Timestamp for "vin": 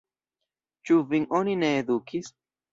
1.13-1.29